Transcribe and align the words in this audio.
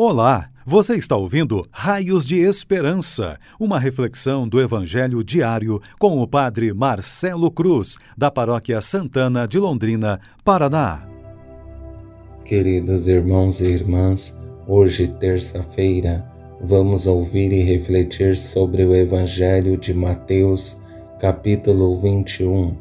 Olá, 0.00 0.48
você 0.64 0.94
está 0.94 1.16
ouvindo 1.16 1.66
Raios 1.72 2.24
de 2.24 2.36
Esperança, 2.36 3.36
uma 3.58 3.80
reflexão 3.80 4.46
do 4.46 4.60
Evangelho 4.60 5.24
diário 5.24 5.82
com 5.98 6.22
o 6.22 6.28
Padre 6.28 6.72
Marcelo 6.72 7.50
Cruz, 7.50 7.96
da 8.16 8.30
Paróquia 8.30 8.80
Santana 8.80 9.44
de 9.44 9.58
Londrina, 9.58 10.20
Paraná. 10.44 11.04
Queridos 12.44 13.08
irmãos 13.08 13.60
e 13.60 13.66
irmãs, 13.66 14.38
hoje, 14.68 15.08
terça-feira, 15.18 16.24
vamos 16.60 17.08
ouvir 17.08 17.52
e 17.52 17.64
refletir 17.64 18.36
sobre 18.36 18.84
o 18.84 18.94
Evangelho 18.94 19.76
de 19.76 19.92
Mateus, 19.92 20.80
capítulo 21.18 22.00
21, 22.00 22.72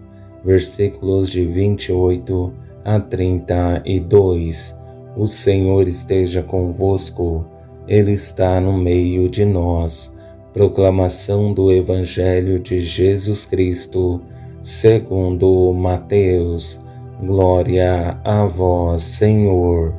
versículos 0.46 1.32
de 1.32 1.48
28 1.48 2.54
a 2.86 3.00
32 3.00 4.78
o 5.18 5.26
Senhor 5.26 5.88
esteja 5.88 6.44
convosco, 6.44 7.44
Ele 7.88 8.12
está 8.12 8.62
no 8.62 8.78
meio 8.78 9.28
de 9.28 9.44
nós. 9.44 10.16
Proclamação 10.54 11.52
do 11.54 11.72
Evangelho 11.72 12.60
de 12.60 12.80
Jesus 12.80 13.44
Cristo, 13.44 14.22
segundo 14.62 15.74
Mateus. 15.74 16.80
Glória 17.20 18.20
a 18.24 18.46
vós, 18.46 19.02
Senhor. 19.02 19.96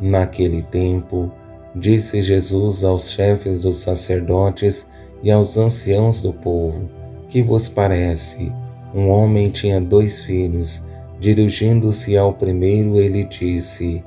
Naquele 0.00 0.62
tempo, 0.62 1.30
disse 1.74 2.22
Jesus 2.22 2.82
aos 2.82 3.10
chefes 3.10 3.62
dos 3.62 3.76
sacerdotes 3.76 4.88
e 5.22 5.30
aos 5.30 5.58
anciãos 5.58 6.22
do 6.22 6.32
povo: 6.32 6.88
Que 7.28 7.42
vos 7.42 7.68
parece? 7.68 8.50
Um 8.94 9.08
homem 9.10 9.50
tinha 9.50 9.82
dois 9.82 10.22
filhos. 10.22 10.82
Dirigindo-se 11.20 12.16
ao 12.16 12.32
primeiro, 12.32 12.98
ele 12.98 13.24
disse: 13.24 14.02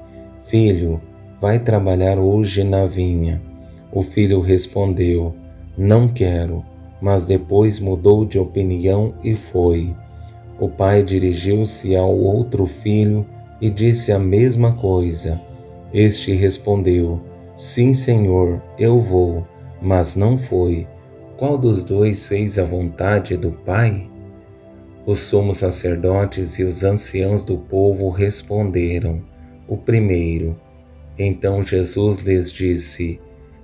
Filho, 0.49 0.99
vai 1.39 1.59
trabalhar 1.59 2.17
hoje 2.17 2.63
na 2.63 2.87
vinha. 2.87 3.39
O 3.91 4.01
filho 4.01 4.41
respondeu: 4.41 5.35
Não 5.77 6.07
quero, 6.07 6.65
mas 6.99 7.23
depois 7.23 7.79
mudou 7.79 8.25
de 8.25 8.39
opinião 8.39 9.13
e 9.23 9.35
foi. 9.35 9.95
O 10.59 10.67
pai 10.67 11.03
dirigiu-se 11.03 11.95
ao 11.95 12.17
outro 12.17 12.65
filho 12.65 13.27
e 13.61 13.69
disse 13.69 14.11
a 14.11 14.17
mesma 14.17 14.73
coisa. 14.73 15.39
Este 15.93 16.33
respondeu: 16.33 17.21
Sim, 17.55 17.93
senhor, 17.93 18.59
eu 18.75 18.99
vou, 18.99 19.45
mas 19.79 20.15
não 20.15 20.35
foi. 20.35 20.87
Qual 21.37 21.59
dos 21.59 21.83
dois 21.83 22.25
fez 22.25 22.57
a 22.57 22.63
vontade 22.65 23.37
do 23.37 23.51
pai? 23.51 24.09
Os 25.05 25.19
sumos 25.19 25.57
sacerdotes 25.57 26.57
e 26.57 26.63
os 26.63 26.83
anciãos 26.83 27.43
do 27.43 27.55
povo 27.55 28.09
responderam: 28.09 29.21
o 29.69 29.77
primeiro. 29.77 30.59
Então 31.17 31.63
Jesus 31.63 32.17
lhes 32.19 32.51
disse: 32.51 33.19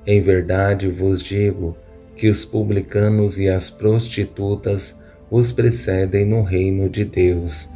Em 0.05 0.21
verdade 0.21 0.87
vos 0.87 1.21
digo 1.21 1.75
que 2.15 2.29
os 2.29 2.45
publicanos 2.45 3.39
e 3.39 3.49
as 3.49 3.69
prostitutas 3.69 5.01
vos 5.29 5.51
precedem 5.51 6.23
no 6.23 6.43
reino 6.43 6.87
de 6.87 7.03
Deus, 7.03 7.69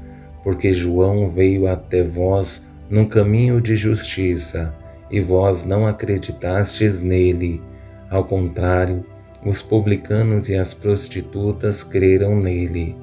porque 0.43 0.71
João 0.71 1.29
veio 1.31 1.67
até 1.67 2.03
vós 2.03 2.65
num 2.89 3.05
caminho 3.05 3.59
de 3.59 3.75
justiça, 3.75 4.73
e 5.11 5.19
vós 5.19 5.65
não 5.65 5.87
acreditastes 5.87 7.01
nele. 7.01 7.61
Ao 8.09 8.23
contrário, 8.23 9.03
os 9.43 9.61
publicanos 9.61 10.49
e 10.49 10.55
as 10.55 10.73
prostitutas 10.73 11.83
creram 11.83 12.39
nele. 12.39 12.95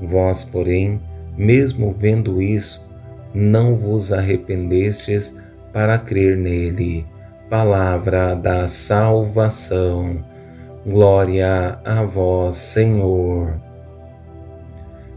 Vós, 0.00 0.44
porém, 0.44 1.00
mesmo 1.36 1.94
vendo 1.96 2.42
isso, 2.42 2.91
não 3.34 3.74
vos 3.74 4.12
arrependestes 4.12 5.36
para 5.72 5.98
crer 5.98 6.36
nele. 6.36 7.06
Palavra 7.48 8.34
da 8.34 8.66
salvação. 8.66 10.24
Glória 10.86 11.78
a 11.84 12.02
vós, 12.02 12.56
Senhor. 12.56 13.60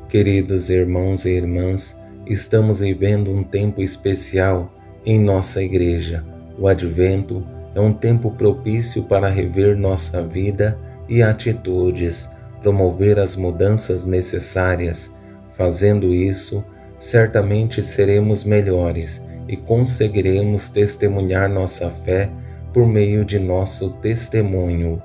Queridos 0.09 0.69
irmãos 0.69 1.25
e 1.25 1.31
irmãs, 1.31 1.99
estamos 2.25 2.79
vivendo 2.79 3.31
um 3.31 3.43
tempo 3.43 3.81
especial 3.81 4.71
em 5.05 5.19
nossa 5.19 5.61
igreja. 5.61 6.23
O 6.57 6.67
Advento 6.67 7.45
é 7.73 7.81
um 7.81 7.91
tempo 7.91 8.31
propício 8.31 9.03
para 9.03 9.27
rever 9.29 9.77
nossa 9.77 10.21
vida 10.21 10.79
e 11.09 11.21
atitudes, 11.21 12.29
promover 12.61 13.19
as 13.19 13.35
mudanças 13.35 14.05
necessárias. 14.05 15.13
Fazendo 15.49 16.13
isso, 16.13 16.63
certamente 16.97 17.81
seremos 17.81 18.43
melhores 18.43 19.23
e 19.47 19.55
conseguiremos 19.55 20.69
testemunhar 20.69 21.49
nossa 21.49 21.89
fé 21.89 22.29
por 22.73 22.87
meio 22.87 23.23
de 23.23 23.39
nosso 23.39 23.91
testemunho. 24.01 25.01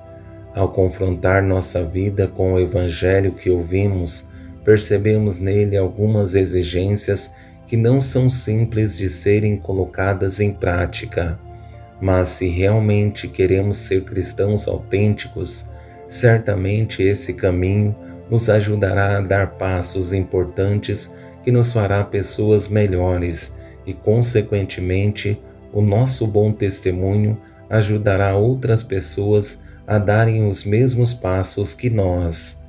Ao 0.53 0.69
confrontar 0.69 1.41
nossa 1.41 1.83
vida 1.83 2.27
com 2.27 2.53
o 2.53 2.59
Evangelho 2.59 3.31
que 3.31 3.49
ouvimos, 3.49 4.27
percebemos 4.63 5.39
nele 5.39 5.77
algumas 5.77 6.35
exigências 6.35 7.31
que 7.65 7.77
não 7.77 8.01
são 8.01 8.29
simples 8.29 8.97
de 8.97 9.09
serem 9.09 9.55
colocadas 9.55 10.41
em 10.41 10.51
prática. 10.51 11.39
Mas 12.01 12.29
se 12.29 12.47
realmente 12.47 13.27
queremos 13.27 13.77
ser 13.77 14.03
cristãos 14.03 14.67
autênticos, 14.67 15.65
certamente 16.07 17.01
esse 17.01 17.33
caminho 17.33 17.95
nos 18.29 18.49
ajudará 18.49 19.17
a 19.17 19.21
dar 19.21 19.51
passos 19.51 20.11
importantes 20.11 21.13
que 21.43 21.51
nos 21.51 21.73
fará 21.73 22.03
pessoas 22.03 22.67
melhores 22.67 23.53
e, 23.85 23.93
consequentemente, 23.93 25.41
o 25.73 25.81
nosso 25.81 26.27
bom 26.27 26.51
testemunho 26.51 27.37
ajudará 27.69 28.35
outras 28.35 28.83
pessoas 28.83 29.59
a 29.87 29.97
darem 29.97 30.47
os 30.47 30.63
mesmos 30.63 31.13
passos 31.13 31.73
que 31.73 31.89
nós. 31.89 32.63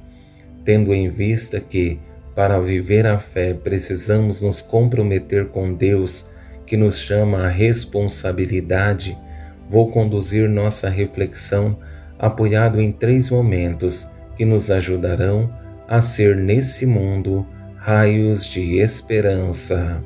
Tendo 0.65 0.95
em 0.95 1.09
vista 1.09 1.61
que, 1.61 1.99
para 2.35 2.59
viver 2.61 3.07
a 3.07 3.19
fé, 3.19 3.53
precisamos 3.53 4.43
nos 4.43 4.63
comprometer 4.63 5.49
com 5.49 5.75
Deus, 5.75 6.31
que 6.65 6.77
nos 6.77 6.99
chama 6.99 7.47
à 7.47 7.49
responsabilidade, 7.49 9.19
vou 9.69 9.91
conduzir 9.91 10.49
nossa 10.49 10.89
reflexão 10.89 11.77
apoiado 12.19 12.81
em 12.81 12.93
três 12.93 13.29
momentos 13.29 14.09
que 14.37 14.45
nos 14.45 14.71
ajudarão 14.71 15.53
a 15.89 16.01
ser 16.01 16.37
nesse 16.37 16.87
mundo 16.87 17.47
raios 17.85 18.45
de 18.47 18.79
esperança. 18.79 20.01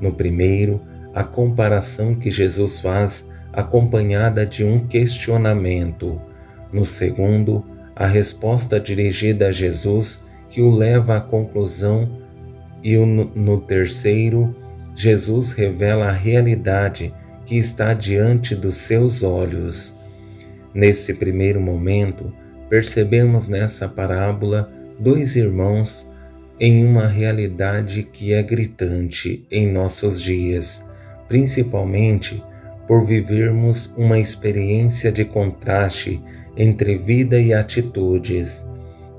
No 0.00 0.12
primeiro, 0.12 0.80
a 1.12 1.24
comparação 1.24 2.14
que 2.14 2.30
Jesus 2.30 2.78
faz 2.78 3.28
acompanhada 3.52 4.46
de 4.46 4.62
um 4.62 4.86
questionamento. 4.86 6.20
No 6.72 6.86
segundo, 6.86 7.66
a 7.96 8.06
resposta 8.06 8.78
dirigida 8.78 9.48
a 9.48 9.52
Jesus 9.52 10.24
que 10.48 10.62
o 10.62 10.70
leva 10.70 11.16
à 11.16 11.20
conclusão. 11.20 12.08
E 12.80 12.96
no 12.96 13.60
terceiro, 13.60 14.54
Jesus 14.94 15.50
revela 15.50 16.10
a 16.10 16.12
realidade 16.12 17.12
que 17.44 17.56
está 17.56 17.92
diante 17.92 18.54
dos 18.54 18.76
seus 18.76 19.24
olhos. 19.24 19.96
Nesse 20.72 21.14
primeiro 21.14 21.60
momento, 21.60 22.32
percebemos 22.68 23.48
nessa 23.48 23.88
parábola 23.88 24.72
dois 25.00 25.34
irmãos 25.34 26.08
em 26.60 26.84
uma 26.84 27.06
realidade 27.06 28.02
que 28.02 28.34
é 28.34 28.42
gritante 28.42 29.46
em 29.50 29.66
nossos 29.66 30.20
dias, 30.20 30.84
principalmente 31.26 32.44
por 32.86 33.06
vivermos 33.06 33.94
uma 33.96 34.18
experiência 34.18 35.10
de 35.10 35.24
contraste 35.24 36.22
entre 36.56 36.98
vida 36.98 37.40
e 37.40 37.54
atitudes. 37.54 38.66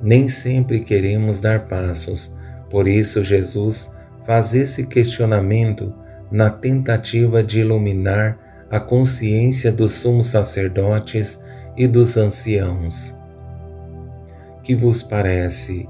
Nem 0.03 0.28
sempre 0.28 0.81
queremos 0.81 1.40
dar 1.40 1.68
passos, 1.68 2.35
por 2.69 2.88
isso 2.88 3.24
Jesus 3.24 3.91
faz 4.24 4.53
esse 4.53 4.85
questionamento 4.85 5.94
na 6.31 6.50
tentativa 6.50 7.44
de 7.44 7.62
iluminar 7.62 8.38
a 8.69 8.80
consciência 8.80 9.71
dos 9.71 9.94
sumos 9.94 10.27
sacerdotes 10.27 11.39
e 11.75 11.88
dos 11.88 12.18
anciãos. 12.18 13.15
Que 14.63 14.75
vos 14.75 15.01
parece? 15.01 15.89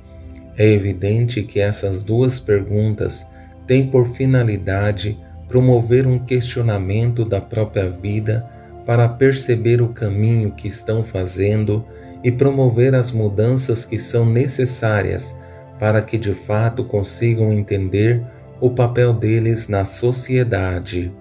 É 0.57 0.67
evidente 0.67 1.43
que 1.43 1.59
essas 1.59 2.03
duas 2.03 2.39
perguntas 2.39 3.25
têm 3.65 3.87
por 3.87 4.07
finalidade 4.07 5.19
promover 5.47 6.07
um 6.07 6.17
questionamento 6.17 7.25
da 7.25 7.41
própria 7.41 7.89
vida 7.89 8.45
para 8.85 9.07
perceber 9.07 9.81
o 9.81 9.89
caminho 9.89 10.51
que 10.51 10.67
estão 10.67 11.03
fazendo 11.03 11.85
e 12.23 12.31
promover 12.31 12.95
as 12.95 13.11
mudanças 13.11 13.85
que 13.85 13.97
são 13.97 14.25
necessárias 14.25 15.35
para 15.79 16.01
que 16.01 16.17
de 16.17 16.33
fato 16.33 16.83
consigam 16.83 17.51
entender 17.51 18.23
o 18.59 18.69
papel 18.69 19.13
deles 19.13 19.67
na 19.67 19.83
sociedade. 19.83 21.11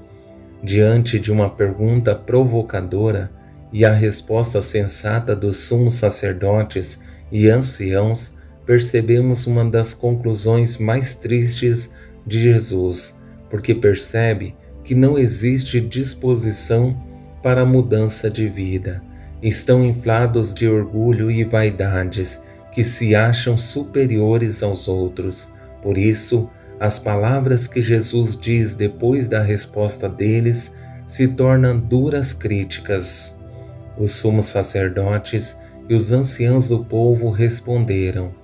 Diante 0.62 1.18
de 1.18 1.32
uma 1.32 1.48
pergunta 1.48 2.14
provocadora 2.14 3.30
e 3.72 3.84
a 3.84 3.92
resposta 3.92 4.60
sensata 4.60 5.34
dos 5.34 5.56
sumos 5.56 5.94
sacerdotes 5.94 7.00
e 7.32 7.48
anciãos, 7.48 8.34
percebemos 8.70 9.48
uma 9.48 9.64
das 9.64 9.94
conclusões 9.94 10.78
mais 10.78 11.12
tristes 11.12 11.90
de 12.24 12.38
Jesus, 12.38 13.20
porque 13.50 13.74
percebe 13.74 14.54
que 14.84 14.94
não 14.94 15.18
existe 15.18 15.80
disposição 15.80 16.96
para 17.42 17.62
a 17.62 17.66
mudança 17.66 18.30
de 18.30 18.48
vida. 18.48 19.02
Estão 19.42 19.84
inflados 19.84 20.54
de 20.54 20.68
orgulho 20.68 21.32
e 21.32 21.42
vaidades 21.42 22.40
que 22.70 22.84
se 22.84 23.12
acham 23.12 23.58
superiores 23.58 24.62
aos 24.62 24.86
outros. 24.86 25.48
Por 25.82 25.98
isso, 25.98 26.48
as 26.78 26.96
palavras 26.96 27.66
que 27.66 27.82
Jesus 27.82 28.36
diz 28.36 28.72
depois 28.72 29.28
da 29.28 29.42
resposta 29.42 30.08
deles 30.08 30.72
se 31.08 31.26
tornam 31.26 31.76
duras 31.76 32.32
críticas. 32.32 33.34
Os 33.98 34.12
sumos 34.12 34.46
sacerdotes 34.46 35.56
e 35.88 35.94
os 35.96 36.12
anciãos 36.12 36.68
do 36.68 36.84
povo 36.84 37.30
responderam: 37.30 38.38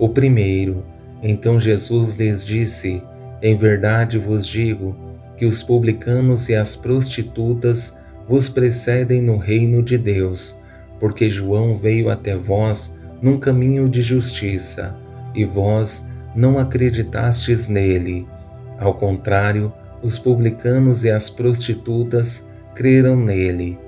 O 0.00 0.08
primeiro. 0.08 0.82
Então 1.22 1.60
Jesus 1.60 2.16
lhes 2.16 2.42
disse: 2.42 3.02
Em 3.42 3.54
verdade 3.54 4.16
vos 4.16 4.46
digo 4.46 4.96
que 5.36 5.44
os 5.44 5.62
publicanos 5.62 6.48
e 6.48 6.54
as 6.54 6.74
prostitutas 6.74 7.94
vos 8.26 8.48
precedem 8.48 9.20
no 9.20 9.36
reino 9.36 9.82
de 9.82 9.98
Deus, 9.98 10.56
porque 10.98 11.28
João 11.28 11.76
veio 11.76 12.08
até 12.08 12.34
vós 12.34 12.96
num 13.20 13.38
caminho 13.38 13.90
de 13.90 14.00
justiça, 14.00 14.96
e 15.34 15.44
vós 15.44 16.02
não 16.34 16.58
acreditastes 16.58 17.68
nele. 17.68 18.26
Ao 18.78 18.94
contrário, 18.94 19.70
os 20.02 20.18
publicanos 20.18 21.04
e 21.04 21.10
as 21.10 21.28
prostitutas 21.28 22.42
creram 22.74 23.16
nele. 23.16 23.78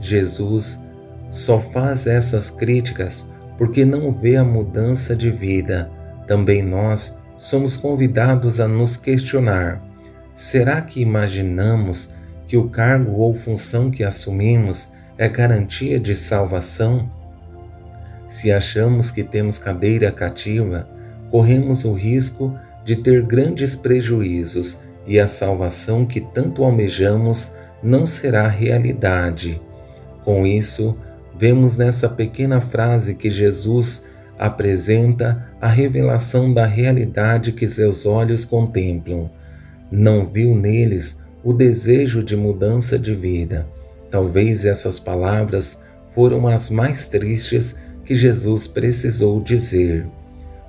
Jesus 0.00 0.80
só 1.28 1.58
faz 1.58 2.06
essas 2.06 2.52
críticas 2.52 3.26
porque 3.56 3.84
não 3.84 4.12
vê 4.12 4.36
a 4.36 4.44
mudança 4.44 5.14
de 5.14 5.30
vida. 5.30 5.90
Também 6.26 6.62
nós 6.62 7.18
somos 7.36 7.76
convidados 7.76 8.60
a 8.60 8.68
nos 8.68 8.96
questionar: 8.96 9.82
será 10.34 10.80
que 10.80 11.00
imaginamos 11.00 12.10
que 12.46 12.56
o 12.56 12.68
cargo 12.68 13.12
ou 13.12 13.34
função 13.34 13.90
que 13.90 14.04
assumimos 14.04 14.92
é 15.18 15.28
garantia 15.28 15.98
de 15.98 16.14
salvação? 16.14 17.10
Se 18.28 18.50
achamos 18.50 19.10
que 19.10 19.22
temos 19.22 19.58
cadeira 19.58 20.10
cativa, 20.10 20.88
corremos 21.30 21.84
o 21.84 21.92
risco 21.92 22.58
de 22.84 22.96
ter 22.96 23.24
grandes 23.26 23.76
prejuízos 23.76 24.80
e 25.06 25.18
a 25.18 25.26
salvação 25.26 26.04
que 26.04 26.20
tanto 26.20 26.64
almejamos 26.64 27.52
não 27.82 28.06
será 28.06 28.48
realidade. 28.48 29.60
Com 30.24 30.44
isso, 30.44 30.96
vemos 31.38 31.76
nessa 31.76 32.08
pequena 32.08 32.60
frase 32.60 33.14
que 33.14 33.30
Jesus 33.30 34.04
apresenta 34.38 35.46
a 35.60 35.68
revelação 35.68 36.52
da 36.52 36.66
realidade 36.66 37.52
que 37.52 37.66
seus 37.66 38.06
olhos 38.06 38.44
contemplam. 38.44 39.30
Não 39.90 40.26
viu 40.26 40.54
neles 40.54 41.18
o 41.42 41.52
desejo 41.52 42.22
de 42.22 42.36
mudança 42.36 42.98
de 42.98 43.14
vida. 43.14 43.66
Talvez 44.10 44.66
essas 44.66 44.98
palavras 44.98 45.80
foram 46.10 46.46
as 46.46 46.70
mais 46.70 47.08
tristes 47.08 47.76
que 48.04 48.14
Jesus 48.14 48.66
precisou 48.66 49.40
dizer. 49.40 50.06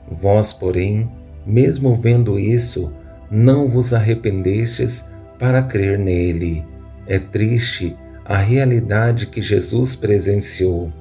Vós, 0.09 0.53
porém, 0.53 1.09
mesmo 1.45 1.95
vendo 1.95 2.39
isso, 2.39 2.93
não 3.29 3.67
vos 3.67 3.93
arrependestes 3.93 5.05
para 5.37 5.61
crer 5.61 5.99
nele. 5.99 6.65
É 7.05 7.19
triste 7.19 7.95
a 8.27 8.37
realidade 8.37 9.25
que 9.25 9.41
Jesus 9.41 9.95
presenciou. 9.95 10.91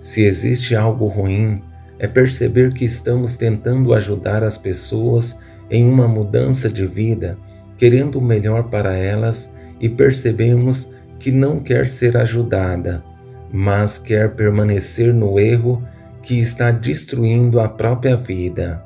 Se 0.00 0.24
existe 0.24 0.74
algo 0.74 1.06
ruim, 1.06 1.62
é 1.98 2.08
perceber 2.08 2.72
que 2.72 2.84
estamos 2.84 3.36
tentando 3.36 3.92
ajudar 3.94 4.42
as 4.42 4.56
pessoas 4.56 5.38
em 5.70 5.86
uma 5.86 6.08
mudança 6.08 6.68
de 6.68 6.86
vida, 6.86 7.38
querendo 7.76 8.18
o 8.18 8.22
melhor 8.22 8.70
para 8.70 8.96
elas 8.96 9.52
e 9.78 9.88
percebemos 9.88 10.90
que 11.18 11.30
não 11.30 11.60
quer 11.60 11.86
ser 11.86 12.16
ajudada 12.16 13.04
mas 13.52 13.98
quer 13.98 14.34
permanecer 14.34 15.12
no 15.12 15.38
erro 15.38 15.82
que 16.22 16.38
está 16.38 16.70
destruindo 16.70 17.60
a 17.60 17.68
própria 17.68 18.16
vida. 18.16 18.82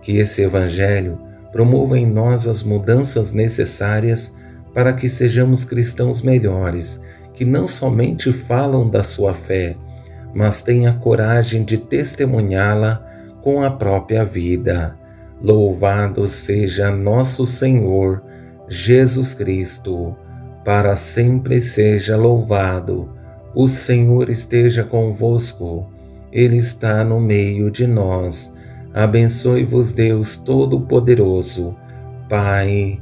Que 0.00 0.16
esse 0.16 0.42
Evangelho 0.42 1.18
promova 1.52 1.98
em 1.98 2.06
nós 2.06 2.48
as 2.48 2.62
mudanças 2.62 3.32
necessárias 3.32 4.34
para 4.74 4.92
que 4.92 5.08
sejamos 5.08 5.64
cristãos 5.64 6.22
melhores, 6.22 7.00
que 7.34 7.44
não 7.44 7.66
somente 7.66 8.32
falam 8.32 8.88
da 8.88 9.02
sua 9.02 9.32
fé, 9.32 9.76
mas 10.34 10.62
têm 10.62 10.86
a 10.86 10.92
coragem 10.92 11.64
de 11.64 11.78
testemunhá-la 11.78 13.04
com 13.42 13.62
a 13.62 13.70
própria 13.70 14.24
vida. 14.24 14.96
Louvado 15.40 16.28
seja 16.28 16.90
nosso 16.90 17.44
Senhor 17.44 18.22
Jesus 18.68 19.34
Cristo, 19.34 20.16
para 20.64 20.94
sempre 20.94 21.60
seja 21.60 22.16
louvado 22.16 23.22
o 23.54 23.68
Senhor 23.68 24.30
esteja 24.30 24.82
convosco, 24.82 25.86
Ele 26.32 26.56
está 26.56 27.04
no 27.04 27.20
meio 27.20 27.70
de 27.70 27.86
nós. 27.86 28.54
Abençoe-vos, 28.94 29.92
Deus 29.92 30.36
Todo-Poderoso, 30.36 31.76
Pai, 32.30 32.98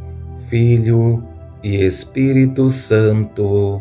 Filho 0.48 1.22
e 1.62 1.84
Espírito 1.84 2.68
Santo. 2.68 3.80